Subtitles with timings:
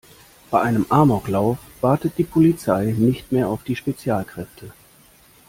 [0.49, 4.73] Bei einem Amoklauf wartet die Polizei nicht mehr auf die Spezialkräfte.